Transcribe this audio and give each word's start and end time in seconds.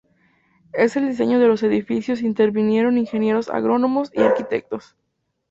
En 0.73 0.89
el 0.95 1.09
diseño 1.09 1.39
de 1.39 1.47
los 1.47 1.61
edificios 1.61 2.23
intervinieron 2.23 2.97
ingenieros 2.97 3.49
agrónomos 3.49 4.09
y 4.15 4.21
arquitectos. 4.21 4.95